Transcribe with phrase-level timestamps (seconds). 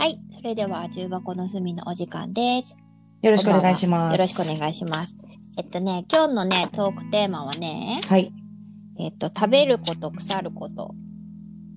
[0.00, 0.18] はい。
[0.34, 2.74] それでは、重箱の隅のお時間です。
[3.20, 4.14] よろしくお願いします。
[4.14, 5.14] よろしくお願いします。
[5.58, 8.32] えっとね、今日のね、トークテーマはね、はい。
[8.98, 10.94] えっと、食べること、腐ること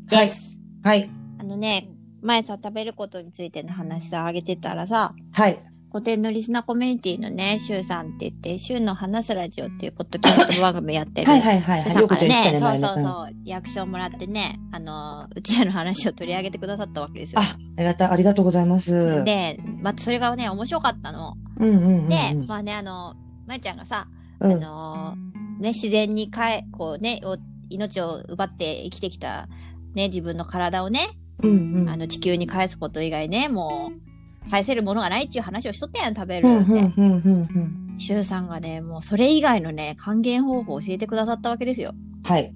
[0.09, 0.57] です。
[0.84, 1.09] はい。
[1.38, 1.89] あのね、
[2.21, 5.62] 前さ、食べることについての話さ、あげてたらさ、はい。
[5.94, 11.30] 古典のリスナーコミュニティのね、シュウさんって言って、シュウの話すラジオっていうポッドキャスト番組やってる。
[11.30, 11.91] はいはいはいはい。
[11.91, 13.04] シュウさんからね、そうそう。
[13.04, 17.41] そう、リアクションもらってね、あの、うちらの話を取り上げてくださったわけですよ。
[17.41, 19.23] あ、ありがとう、ありがとうございます。
[19.23, 21.36] で、まあ、それがね、面白かったの。
[21.59, 22.09] うんうんうんうん。
[22.09, 22.16] で、
[22.48, 23.14] まあね、あの、
[23.45, 24.08] まゆちゃんがさ、
[24.39, 25.16] うんあの
[25.59, 27.38] ね、自然にかえ、こうね、お
[27.70, 29.48] 命を奪って生きてきた、
[29.94, 31.89] ね、自分の体をね、うんうん。
[31.89, 34.12] あの、地球に返すこと以外ね、もう、
[34.49, 36.71] 返せるものがないっていう話をしとったやん、食べるうんって。
[36.71, 41.93] うんうんうんシュウさんがね、もうそれ以外のね、還元方法を教えてくださったわけですよ。
[41.93, 42.29] うん。
[42.29, 42.52] はい。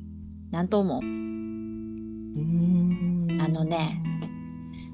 [0.50, 0.98] なんと思う？
[0.98, 1.06] うー
[2.40, 4.02] んあのね、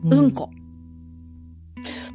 [0.03, 0.50] ううんこ。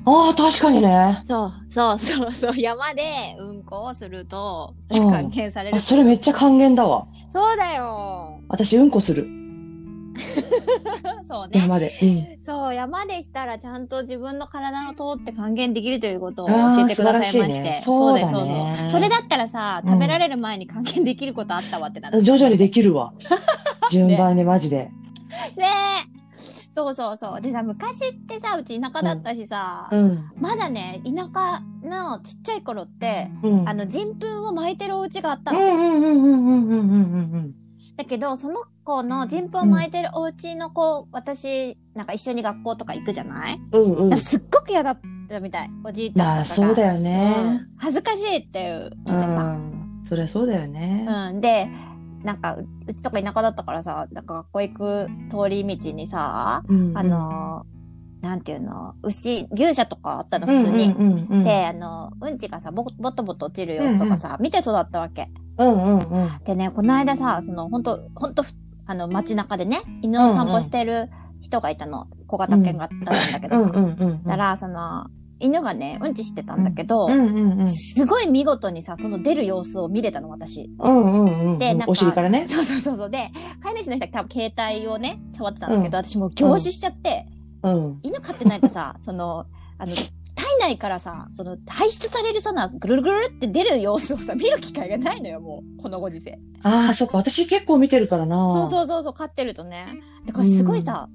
[0.05, 1.25] ああ、確かにね。
[1.27, 3.03] そう、そう、そう、そう、山で
[3.39, 5.77] うんこをすると、うん還元される。
[5.77, 7.07] あ、それめっちゃ還元だわ。
[7.31, 8.41] そうだよ。
[8.49, 9.27] 私、うんこする。
[11.29, 11.61] そうね。
[11.61, 11.93] 山で。
[12.03, 12.43] うん。
[12.43, 16.55] そう、山でしたらちゃんと自分の体の通って還元できるということを教
[16.85, 17.61] えてくださいまし素晴らし。
[17.61, 18.91] ねそうです、そそううだねそう。
[18.91, 22.21] それだったらさ、うん食べられる前に還元できることあったわってなった。
[22.21, 23.13] 徐々にできるわ。
[23.91, 24.91] 順番にマジで。
[25.57, 25.67] ね
[26.15, 26.19] え。
[26.75, 27.41] そうそうそう。
[27.41, 30.31] でさ、昔ってさ、うち田舎だったしさ、うん。
[30.41, 33.69] まだね、田舎のちっちゃい頃って、うん。
[33.69, 35.59] あの、人糞を巻いてるお家があったの。
[35.59, 36.81] うんうんうんうんうんうんうん
[37.35, 37.55] うん
[37.99, 43.83] だけど、その子の人糞を巻いてるお家の子、私、なんか一緒に学校とか行くじゃない、うん。
[43.83, 44.17] うんうん。
[44.17, 45.71] すっごく嫌だったみたい。
[45.85, 46.67] おじいちゃまあ、んとかが。
[46.69, 47.35] そうだよね。
[47.37, 49.13] うん恥ずかしいっていうう。
[49.13, 50.05] ん。
[50.09, 51.07] そりゃそうだよね。
[51.09, 51.41] うん。
[51.41, 51.69] で、
[52.23, 60.85] なんか、ううちとか田舎だったからさ、なんか学校行く通り道にさ、うんあ、のー、なんていうの、牛、牛舎とかあったの、普通に。
[60.85, 65.29] うんうんうんうん、で、あの、うんちがさ、ぼ、ぼとぼと落ちる様子とかさ、見て育ったわけ。
[65.59, 66.41] うんうんうん。
[66.45, 68.53] でね、この間さ、その、ほんと、ほんとふ、
[68.87, 71.11] あの、街中でね、犬の散歩してる
[71.41, 72.07] 人がいたの。
[72.27, 73.63] 小型犬があったんだけどさ。
[73.63, 74.23] うんうんうん。
[74.25, 75.07] だから、その、
[75.41, 77.17] 犬がね、うんちしてたんだけど、うんう
[77.57, 77.67] んうん。
[77.67, 80.71] すごい見事にさ、その出る様子を見れたの、私。
[80.79, 81.59] うんうんうん。
[81.59, 82.47] でなんかお尻からね。
[82.49, 83.11] そうそうそうそう。
[83.11, 83.31] で、
[83.63, 87.27] 飼い主の人は多分携帯をね、触ってたんだけど、私もう凝視しちゃって、
[87.63, 88.01] うん。
[88.03, 89.47] 犬飼ってないとさ、その、
[89.79, 90.09] あの、体
[90.59, 96.39] 内からさ、その、排出されるさな、ぐるるぐるって出る様子をさ、見る機会がないのよ、もう、このご時世。
[96.63, 97.17] ああ、そっか。
[97.17, 98.51] 私結構見てるからな。
[98.51, 99.87] そうそうそうそう、飼ってるとね。
[100.27, 101.09] だからすごいさ、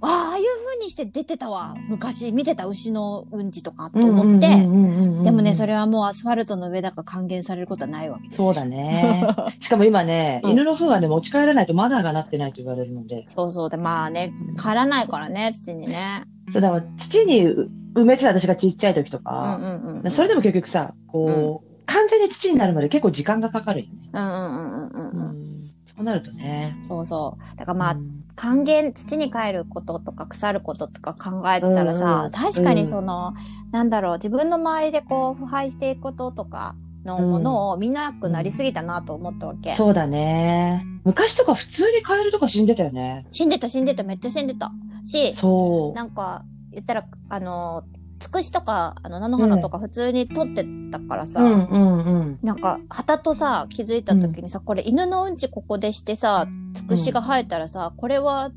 [0.00, 1.74] ああ、ああいう風にして出てたわ。
[1.88, 4.20] 昔見てた牛のうんちとかとうん。
[4.20, 8.46] 思って、うんうんうんうんでもね、それはもうアスファルトの上だから還元されることはないわけですよ。
[8.46, 9.26] そうだね。
[9.58, 13.24] しかも今ね、うん犬の糞はね、持ち帰らないとマナーがなってないと言われるので。
[13.26, 13.70] そうそう。
[13.70, 16.24] で、まあね、帰らないからね、土にね。
[16.52, 17.46] そうだから土に
[17.94, 20.10] 埋めてた私がちっちゃい時とうんか、うんうん。
[20.10, 23.92] それでも結局さ、こう、完全に土になるまで結構時間がかかるよね。
[24.12, 25.64] うんうんうんうんうんうん。
[25.64, 25.70] ん。
[25.84, 26.76] そうなるとね。
[26.82, 27.56] そうそう。
[27.56, 33.34] だからまあ、うん還元、土に帰ることとか腐ることとか考えてたらうんさ、うん確かにその、
[33.72, 39.74] なんだろう、自分の周りでこう、腐敗していくこととかのものを見なくなりすぎたなと思ったわけ。
[39.74, 40.84] そうだね。
[41.04, 43.26] 昔とか普通にカエルとか死んでたよね。
[43.32, 44.70] 死んでた死んでた、めっちゃ死んでた。
[45.08, 45.96] し、そう。
[45.96, 47.82] なんか、言ったら、あの、
[48.18, 52.38] つくしとか、あの、菜の花とか普通に取ってたからさ、うんうんうん。
[52.42, 58.50] なんか、旗とさ、気づいた時にさ、これ犬のうんちここでしてさ、つくしが生えたらさ、これは、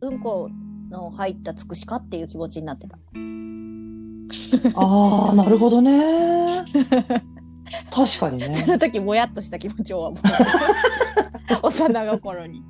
[0.00, 0.48] うんこ
[0.90, 2.98] の入ったつくしかっていう気持ちになってた。
[4.74, 6.64] ああ、なるほどね。
[7.90, 8.52] 確かにね。
[8.52, 10.14] その時、もやっとした気持ちを。
[11.62, 12.62] 幼心に。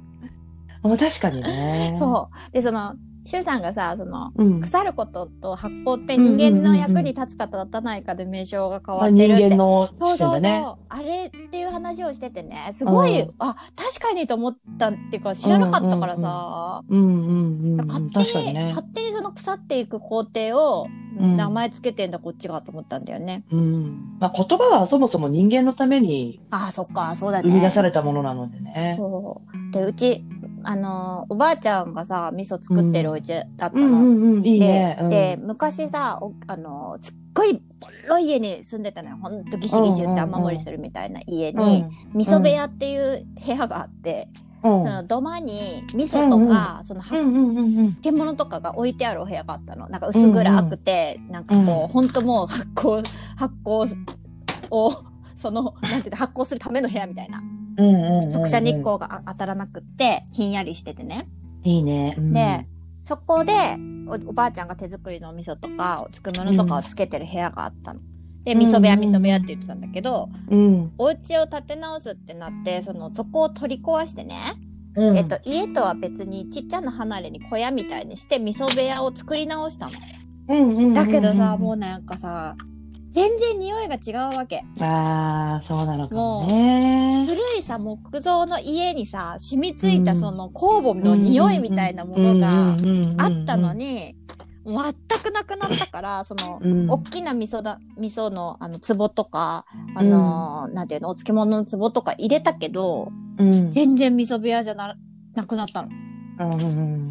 [0.83, 1.97] あ確かにね。
[1.99, 2.53] そう。
[2.53, 2.94] で、その、
[3.25, 4.43] シュウさんがさ、その、う。
[4.43, 4.61] うん。
[4.61, 9.43] 腐ることと発酵って人間の役に立つか立たないかで名称が変わってるって。
[9.43, 10.43] 人間のそうそうそう。
[10.43, 17.87] あれっていう話をしててね、すごい、うんあ、確かにと思ったっていうか知らなかったからさ、うんうんうん。
[17.87, 18.69] 勝手に、ね。
[18.75, 23.43] 勝手にその腐っていく工程を、うん名前つけてんだこっちがと思ったんだよね。
[23.50, 24.17] うん。
[24.20, 27.49] まあ言葉はそもそも人間のためにああ、そっか、そうだね。
[27.49, 28.94] 生み出されたものなのでね。
[28.97, 29.73] そう。
[29.73, 30.23] で、うち、
[30.64, 33.99] あのーおばあちゃんがさ、味噌作ってるお家だったうんの。
[33.99, 34.46] うんうん。
[34.46, 37.60] いいで昔さ、おあのーすっごいボ
[38.08, 39.19] ロい家に住んでたのよ。
[39.22, 41.84] ほんとギシギシ言って雨漏りするみたいな家に、
[42.14, 44.28] 味噌部屋っていう部屋があって、
[44.64, 44.84] うん。
[44.84, 47.02] その土間に味噌とか、その。
[47.02, 49.88] 漬物とかが置いてあるお部屋があったの。
[49.88, 53.04] なんか薄暗くて、なんかこう、うんほんともう発酵、
[53.37, 53.88] 発酵
[54.70, 54.90] を、
[55.37, 57.40] その、なんていうの、発酵するための部屋みたいな。
[57.82, 61.26] 直射日光があ当たらなくって、ひんやりしててね。
[61.64, 62.14] いいね。
[62.19, 62.64] うんで、
[63.04, 63.52] そこで
[64.08, 68.00] お、おばあちゃんが手作りのお味噌とか、つくものとかをつけてる部屋があったの。
[68.44, 70.92] で、味噌部屋、うん味噌部屋って言ってたんだけど、うん。
[70.98, 74.36] お家を建て直すってなって、その、そこを取り壊してね、
[74.96, 75.16] うん。
[75.16, 80.94] えっと、家とは別にちっちゃな離れに小屋みたいにして、味噌部屋を作り直したの。
[80.94, 82.56] だけどさ、もうなんかさ、
[83.12, 84.64] 全然匂いが違うわけ。
[84.81, 87.25] ああ、そうなのかもね。
[87.26, 90.19] 古いさ、木造の家にさ、染みついたうん。
[90.19, 92.76] その酵母の匂いみたいなものが
[93.25, 94.14] あったのに、に、
[94.64, 96.90] 全くなくなったから、その、うん。
[96.90, 99.64] 大きな味噌だ、味噌の、あの、壺とか、
[99.94, 103.70] あのーなんていうの、お漬物の壺とか入れたけど、うん。
[103.70, 104.96] 全然味噌部屋じゃな、
[105.34, 105.88] なくなったの。
[106.40, 106.44] う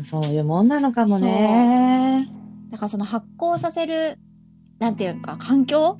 [0.01, 2.29] ん、そういうもんなのかもね。
[2.69, 4.19] だからその発酵させる、
[4.79, 5.97] なんていうか、環境？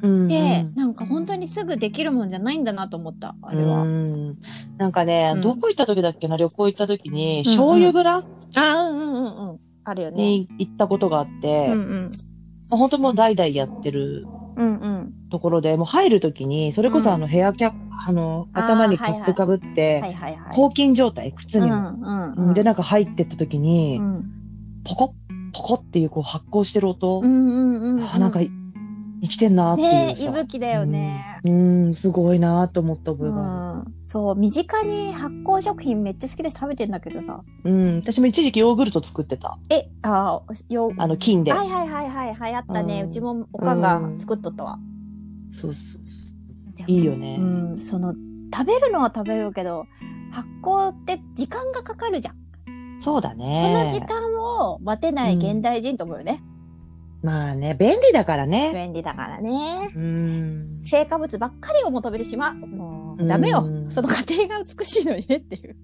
[0.00, 3.82] うんって、なんか本当にすぐできるもんじゃないんだなと思った、あれは。
[3.82, 4.32] うん
[4.76, 8.24] なんかね、うんどこ行った時だっけな、旅行行った時に、うんうん醤油蔵？
[8.56, 9.58] あ、うんうんうんうん。
[9.82, 10.16] あるよね。
[10.16, 12.10] に行ったことがあって、うんうん。
[12.70, 14.26] 本当もう代々やってる
[14.56, 15.14] うんうん。
[15.30, 17.76] ところで、もう入る時に、それこそうんあのヘアキャップ、
[18.06, 20.54] あの、頭にキャップかぶって、はいはいはい。
[20.54, 21.76] 抗菌状態、靴にも。
[21.76, 22.54] うんうんうん。
[22.54, 24.24] で、なんか入ってった時に、うん
[24.84, 28.04] ポコッ、ポコッっていうこう発酵してる音、うんうんうんうん。
[28.04, 28.50] あなんかい
[29.20, 29.96] 生きてんなっていうさ。
[29.96, 31.40] ねえ、息吹だよね。
[31.44, 31.86] うん。
[31.86, 33.90] うん、すごいなと思った覚うえがある。
[33.90, 33.94] ん。
[34.04, 37.42] そう、身近に発酵食品めっちゃ好きだし食べてんだけどさ。
[37.64, 39.58] うん、私も一時期ヨーグルト作ってた。
[39.70, 41.52] え、あー、よ、あの、菌で。
[41.52, 43.02] はいはいはいはい、流行ったね。
[43.02, 44.78] ううんちもおかんが作っとったわ。
[45.50, 46.00] そうそう
[46.78, 46.90] そう。
[46.90, 47.38] いいよね。
[47.40, 48.14] うん、その、
[48.54, 49.86] 食べるのは食べるけど、
[50.30, 52.34] 発酵って時間がかかるじゃん。
[53.00, 53.84] そうだそね。
[53.84, 56.42] の時間を待てない現代人と思うよね。
[57.22, 58.70] まあね、便利だからね。
[58.74, 59.90] 便利だからね。
[59.94, 60.82] うん。
[60.86, 62.54] 成果物ばっかりを求めてしまう。
[62.56, 63.68] もう、ダメよう。
[63.68, 65.76] んその過程が美しいのにねっていう。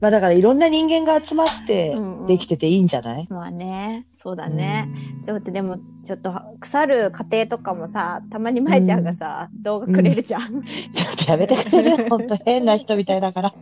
[0.00, 4.86] まあだからいろんな人間が集まってうんうんできてていいんじゃない、まあね、そうだね。
[5.16, 6.30] うんちょっとでも、ちょっと
[6.60, 10.42] 腐る過程とかもさ、たまにまいちゃんがさ、動画くれるじゃん。
[10.42, 12.08] ちょっとやめてくれる？
[12.10, 13.54] 本当変な人みたいだから。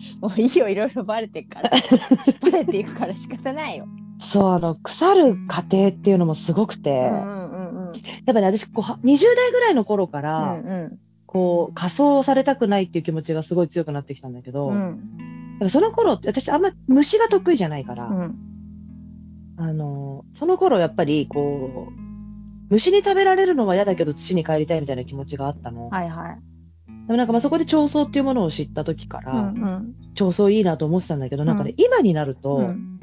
[0.20, 1.70] もういいよ、いろいろバレてるから。
[2.42, 3.86] バレていくから仕方ないよ。
[4.20, 7.92] そう、あの、腐る過程っていうのもすごくて、うんやうんうん。
[7.92, 7.94] っ
[8.26, 14.98] ぱね、私、こう、は20代ぐらいの頃かうら、んこう、仮装されたくないっていう気持ちがすごい強くなってきたんだけど、うん。
[15.68, 18.34] その頃って、私あんま虫が得意じゃないから、うん。
[19.56, 21.92] あの、その頃やっぱり、こう、
[22.70, 25.88] 虫に食べられるのは嫌だけど土に帰りたいみたいな気持ちがあったの。
[25.88, 26.38] はいはい。
[27.08, 29.94] でもなんかまあそこで調層っていうものを知った時かうら、んうん。
[30.14, 32.98] 調層いいなと思ってたんだけど、なんかね、今になると、うん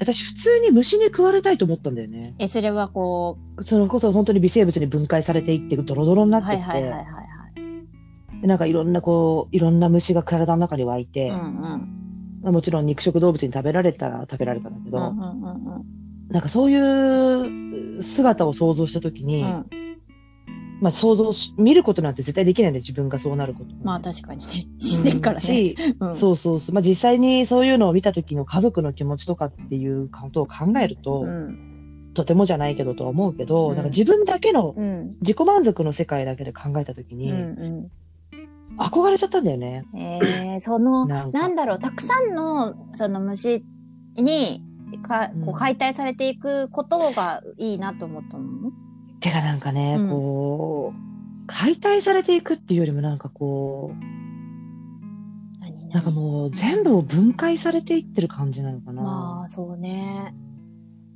[0.00, 2.32] 私普通に虫に食われたいと思ったんだよね。
[2.38, 11.60] え、それはこそれこそ本当に微生物に分解されていって、ドロドロになう、ってって、はいはいはいはいなんかいろんなこう、いろんな虫が体の中に湧いて、うんうん。
[12.42, 15.84] まあ、もちろん肉食動物に食べられたら食べられたんだけど、うんうんうんうん。
[16.28, 19.66] なんかそういう姿を想像した時に、うん。
[20.80, 23.74] まあ想像し、見ることなんて絶対できないんで自分がそうなること。
[23.82, 24.66] まあ確かにね。
[24.78, 25.40] 死んでっからね。
[25.40, 26.74] し、うんそうそうそう。
[26.74, 32.12] まあ実際にそういうのを見た時の家族の気持ちとかっていうことを考えると、うん。
[32.14, 35.10] とてもじゃないけどとは思うけど、うんなんか自分だけのうん。
[35.20, 37.90] 自己満足の世界だけで考えた時うんに、う
[38.78, 39.84] 憧れちゃったんだよね。
[39.92, 39.98] ん。
[39.98, 43.64] えー、その、なんだろう、たくさんの、その虫
[44.16, 44.62] に、
[45.02, 48.72] かうんこう解体されていくことがいいなと思ったの？
[49.20, 53.92] てかなんかね、うんこう、解体されていくっていうよりもなんかこ
[55.60, 59.02] 何う、なんかもう全部を分解されていってる感じなのかな。
[59.02, 60.34] まあ、そうね。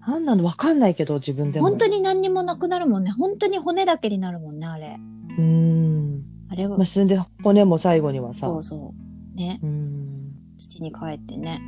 [0.06, 1.68] なんなのわかんないけど、自分でも。
[1.68, 3.12] 本当に何にもなくなるもんね。
[3.12, 4.98] 本当に骨だけになるもんね、あれ。
[5.38, 6.22] うーん。
[6.48, 8.94] あれはまあ、、そんで骨も最後にはさ、そうそ
[9.34, 9.36] う。
[9.36, 9.60] ね。
[9.62, 10.32] うーん。
[10.58, 11.60] 土に帰ってね。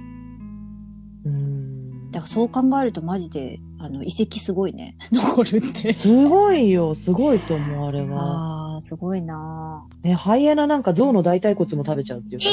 [1.25, 4.97] うーんだからそう考えるとマジで、あの、遺跡すごいね。
[5.13, 5.93] 残るって。
[5.93, 8.73] すごいよ、すごいと思う、あれは。
[8.73, 12.47] ああ、すごいなね、ハイエナなんか象の大腿骨も食べちゃうっていうか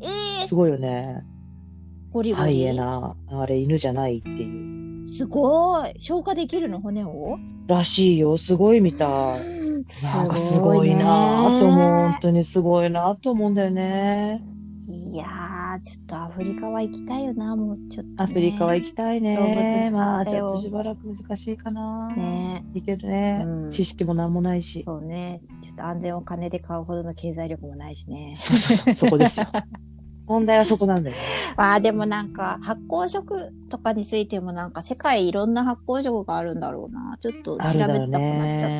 [0.00, 1.22] えー、えら、ーす、ごいよね。
[2.10, 2.42] ゴリゴリ。
[2.42, 5.08] ハイエナ、あれ犬じゃないっていう。
[5.08, 5.94] すごい。
[6.00, 7.38] 消化できるの骨を？
[7.68, 9.40] らしいよ、すごいみたい。
[9.46, 9.68] うん
[10.02, 12.02] なんかすごいなぁと思う。
[12.10, 14.42] 本当にすごいなぁと思うんだよね。
[15.80, 18.14] ちょっとアフリカは行きたいよな、もうちょっと、ね。
[18.18, 22.08] アフリカは行きたい動物まあ、ちょっとしばらく難しいかな。
[22.14, 24.82] ねいけるね、うん知識もなんもないし。
[24.82, 25.40] そうね。
[25.62, 28.34] ちょっと安全を金で買うほどの経済力もないしね。
[28.36, 29.46] そうそうそう、そこですよ。
[30.28, 31.16] 問題はそこなんだよ。
[31.56, 37.16] ああ、でもなんか発酵食とかについてもなんか世界いろんな発酵食があるんだろうな。
[37.20, 38.77] ちょっと調べたくなっちゃったよ。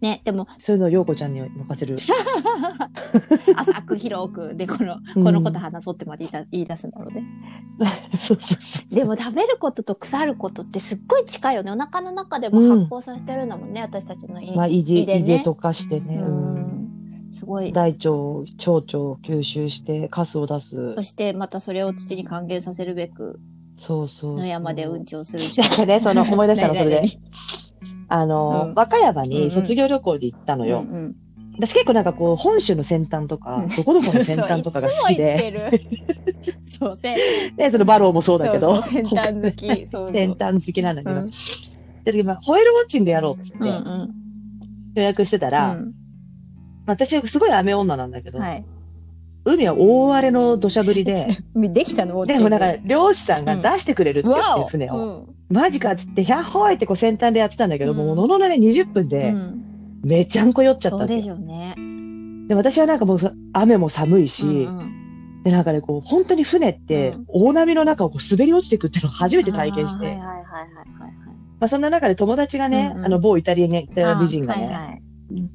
[0.00, 1.96] ね、でも、そういうのを陽子ちゃんに任せる。
[3.56, 7.24] 浅く広く、で、この、うんこのこと話そうってまで言い出すんだろうね。
[8.90, 11.72] でも食べることと腐ることってすっごい近いよね。
[11.72, 14.54] お腹の中でも発酵させてるんだもんね、私たちの胃。
[14.54, 16.22] まあ、胃で、胃でね胃で溶かしてね。
[16.24, 16.54] ううん
[17.30, 17.32] ん。
[17.32, 17.72] すごい。
[17.72, 21.02] 大腸、腸々を吸収して、カスを出すそ。
[21.02, 23.40] してまたそれを土に還元させるべく、
[23.76, 24.36] そうそう。
[24.36, 25.60] 野山でうんちをするし。
[25.86, 27.02] ね、その、思い出したの、 それで。
[28.08, 28.74] 何あの、うん。
[28.74, 30.78] 和歌山に卒業旅行で行ったのよ。
[30.78, 31.16] 々うんうん。
[31.58, 35.82] 私結構なんかこう、本州の先端とか、どこどこの先端とかが好きで、
[36.64, 37.16] そう せ
[37.56, 39.88] で、そのバローもそうだけど、先端好き。
[40.12, 41.30] 先端好きなんだけど、うん。
[42.04, 43.70] で今、ホエールウォッチングやろうっつってうんう
[44.04, 44.10] ん。
[44.94, 45.94] 予約してたら、うん。
[46.86, 48.64] 私すごい雨女なんだけど、はい。
[49.54, 54.96] 海は大荒れの土砂降りで、 できたのでもなんか漁師さんが出してくれるって言って、船を。
[54.96, 55.54] うん。
[55.54, 57.96] マジかっつって、100歩いってこう先端でやってたんだけど、うん。
[57.98, 59.64] もうのののね20分うで、ん。
[60.04, 61.36] めちゃんこ酔っちゃったんですよ。
[61.36, 61.74] しょうね。
[62.48, 63.18] で、私はなんかもう
[63.52, 65.42] 雨も寒いし、うんうん。
[65.44, 71.12] で、なんかね、こう、本当に船ってうん、大波の中をこう滑り落ちていくっていうのを初めて体験して、あーはいはいはいはいはい
[71.60, 73.06] まあそんな中で友達がね、うんうん。
[73.06, 74.14] あの、某イタリアに行っはい。
[74.14, 75.02] た美人がね、あーはいはい。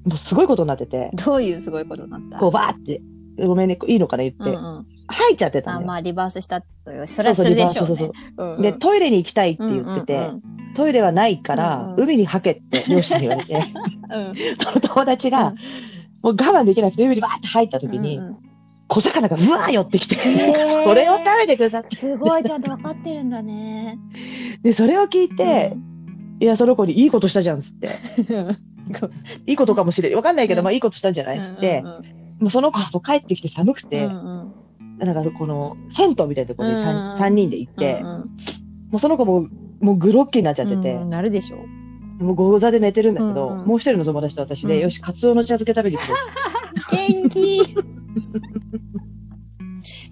[0.06, 2.38] もうすごいことになってて、どういうすごいことになった？
[2.38, 3.02] こう、バーって、
[3.38, 4.86] ごめんね、いいのかな言って、うんうん。
[5.08, 5.88] 吐いちゃってたあ、のよ。
[5.88, 7.08] まあ、リバースしたとよ。
[7.08, 7.94] それはするでしょうね。
[7.94, 8.62] そうそううんうん。
[8.62, 10.42] で、トイレに行きたいって言ってて、うんうん
[10.76, 12.04] トイレはないから、うんうん。
[12.06, 13.54] 海に吐けって漁師に言われて、
[14.10, 14.34] うん。
[14.60, 15.54] その友達が、うん。
[15.54, 15.56] も
[16.24, 18.38] う我慢できなくて海にバーって入った時に、うんうん。
[18.88, 20.16] 小魚がうわー寄ってきて、
[20.84, 24.00] それを食べてくださって、すごい、ちゃんと分かってるんだね。
[24.64, 25.76] で、それを聞いて、
[26.40, 27.90] いや、その子にいいことしたじゃんっつって、
[29.46, 30.16] いいことかもしれない。
[30.16, 30.66] わかんないけど、うん。
[30.66, 34.54] まあいいことしたんじゃないっつって、うんうんもうその子と帰ってきて寒くて、うん
[35.00, 36.86] なんかこの、銭湯みたいなところにうんうん
[37.16, 38.30] 3, 人で行って、うんうん
[38.92, 39.48] もうその子も、
[39.80, 41.58] もうグロッキーになっちゃってて、うんなるでしょ
[42.20, 42.24] う。
[42.24, 47.76] もうゴ座で寝てるんだけど、うんうんもう一人の友達と私で、うんよし、カツオの茶漬け食べに行こうっつって元気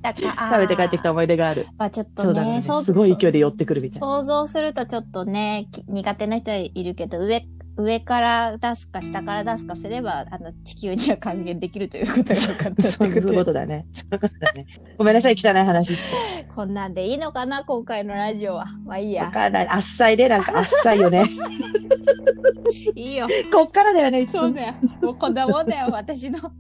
[0.02, 1.68] だから食べて帰ってきた思い出がある。
[1.78, 2.60] まあちょっとね。
[2.60, 4.08] ね、すごい勢いで寄ってくるみたいな。
[4.08, 7.46] 想像するとちょっとね、き苦手な人いるけど、上、
[7.78, 13.86] 上から出すか下から出すかすれば、あの、地球には還元できるということが分かった そういうことだね。
[13.94, 14.66] そういうことだね。
[14.98, 16.10] ごめんなさい、汚い話して。
[16.54, 18.66] こんなんでいいのかな、今回のラジオは。
[18.86, 19.26] まあいいや。
[19.26, 19.68] わかんない。
[19.68, 21.24] あっさいで、なんかあっさいよね。
[22.96, 23.28] いいよ。
[23.52, 24.74] こっからだよね、いつもそうだよ。
[25.02, 25.88] もうこんなもんだよ。
[25.92, 26.52] 私の思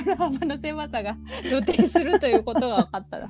[0.00, 3.28] 考の幅の狭さが露呈するということが分かったら。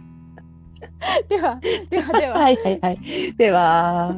[1.29, 2.39] では、ではでは。
[2.39, 3.35] はいはいはい。
[3.37, 4.13] では。